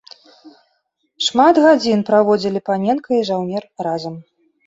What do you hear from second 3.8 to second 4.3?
разам.